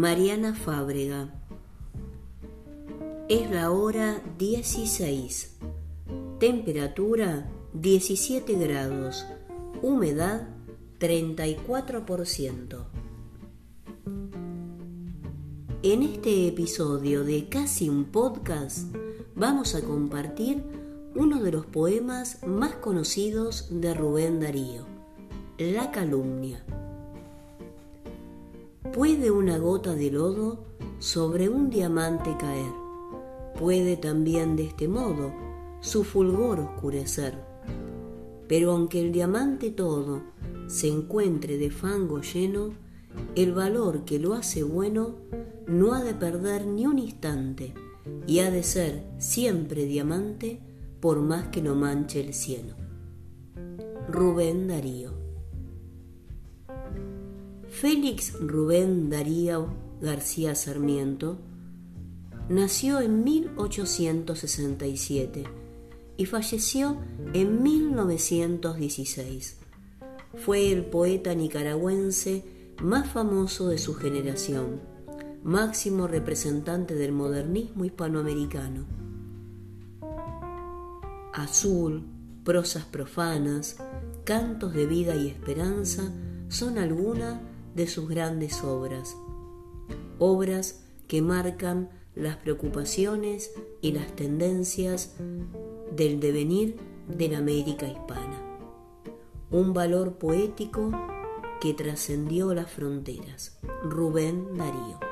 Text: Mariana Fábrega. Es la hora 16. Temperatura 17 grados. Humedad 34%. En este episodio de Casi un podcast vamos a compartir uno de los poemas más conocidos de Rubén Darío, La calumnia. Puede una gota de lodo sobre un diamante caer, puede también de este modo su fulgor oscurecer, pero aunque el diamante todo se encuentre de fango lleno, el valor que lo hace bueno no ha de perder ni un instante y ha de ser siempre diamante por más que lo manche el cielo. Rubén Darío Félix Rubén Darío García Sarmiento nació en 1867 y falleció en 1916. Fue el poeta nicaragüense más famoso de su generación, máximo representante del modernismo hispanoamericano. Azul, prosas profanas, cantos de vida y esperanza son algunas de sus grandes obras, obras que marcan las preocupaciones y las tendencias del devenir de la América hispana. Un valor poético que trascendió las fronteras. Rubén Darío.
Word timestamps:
Mariana 0.00 0.54
Fábrega. 0.54 1.28
Es 3.28 3.50
la 3.50 3.70
hora 3.70 4.22
16. 4.38 5.58
Temperatura 6.38 7.50
17 7.74 8.54
grados. 8.54 9.26
Humedad 9.82 10.48
34%. 11.00 12.86
En 15.82 16.02
este 16.02 16.48
episodio 16.48 17.22
de 17.22 17.50
Casi 17.50 17.90
un 17.90 18.06
podcast 18.06 18.96
vamos 19.34 19.74
a 19.74 19.82
compartir 19.82 20.62
uno 21.14 21.42
de 21.42 21.52
los 21.52 21.66
poemas 21.66 22.42
más 22.46 22.72
conocidos 22.76 23.68
de 23.82 23.92
Rubén 23.92 24.40
Darío, 24.40 24.86
La 25.58 25.90
calumnia. 25.90 26.64
Puede 28.82 29.30
una 29.30 29.58
gota 29.58 29.94
de 29.94 30.10
lodo 30.10 30.64
sobre 30.98 31.50
un 31.50 31.68
diamante 31.68 32.34
caer, 32.40 32.72
puede 33.56 33.98
también 33.98 34.56
de 34.56 34.64
este 34.64 34.88
modo 34.88 35.32
su 35.80 36.02
fulgor 36.02 36.58
oscurecer, 36.60 37.34
pero 38.48 38.72
aunque 38.72 39.00
el 39.00 39.12
diamante 39.12 39.70
todo 39.70 40.22
se 40.66 40.88
encuentre 40.88 41.58
de 41.58 41.70
fango 41.70 42.22
lleno, 42.22 42.70
el 43.36 43.52
valor 43.52 44.06
que 44.06 44.18
lo 44.18 44.32
hace 44.32 44.62
bueno 44.62 45.16
no 45.66 45.92
ha 45.92 46.02
de 46.02 46.14
perder 46.14 46.66
ni 46.66 46.86
un 46.86 46.98
instante 46.98 47.74
y 48.26 48.38
ha 48.38 48.50
de 48.50 48.62
ser 48.62 49.04
siempre 49.18 49.84
diamante 49.84 50.58
por 51.00 51.20
más 51.20 51.48
que 51.48 51.62
lo 51.62 51.74
manche 51.74 52.20
el 52.20 52.32
cielo. 52.32 52.74
Rubén 54.08 54.68
Darío 54.68 55.19
Félix 57.80 58.38
Rubén 58.38 59.08
Darío 59.08 59.68
García 60.02 60.54
Sarmiento 60.54 61.38
nació 62.50 63.00
en 63.00 63.24
1867 63.24 65.44
y 66.18 66.26
falleció 66.26 66.98
en 67.32 67.62
1916. 67.62 69.56
Fue 70.44 70.70
el 70.70 70.84
poeta 70.84 71.34
nicaragüense 71.34 72.44
más 72.82 73.08
famoso 73.08 73.68
de 73.68 73.78
su 73.78 73.94
generación, 73.94 74.82
máximo 75.42 76.06
representante 76.06 76.94
del 76.94 77.12
modernismo 77.12 77.86
hispanoamericano. 77.86 78.84
Azul, 81.32 82.04
prosas 82.44 82.84
profanas, 82.84 83.78
cantos 84.24 84.74
de 84.74 84.84
vida 84.84 85.16
y 85.16 85.28
esperanza 85.28 86.12
son 86.50 86.76
algunas 86.76 87.40
de 87.74 87.86
sus 87.86 88.08
grandes 88.08 88.62
obras, 88.62 89.16
obras 90.18 90.84
que 91.08 91.22
marcan 91.22 91.90
las 92.14 92.36
preocupaciones 92.36 93.52
y 93.80 93.92
las 93.92 94.14
tendencias 94.14 95.16
del 95.94 96.20
devenir 96.20 96.76
de 97.08 97.28
la 97.28 97.38
América 97.38 97.86
hispana. 97.86 98.40
Un 99.50 99.72
valor 99.72 100.18
poético 100.18 100.92
que 101.60 101.74
trascendió 101.74 102.54
las 102.54 102.70
fronteras. 102.70 103.58
Rubén 103.82 104.56
Darío. 104.56 105.09